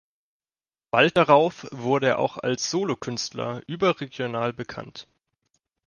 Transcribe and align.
Bald 0.89 1.15
darauf 1.15 1.67
wurde 1.69 2.07
er 2.07 2.17
auch 2.17 2.37
als 2.39 2.71
Solokünstler 2.71 3.61
überregional 3.67 4.51
bekannt. 4.51 5.07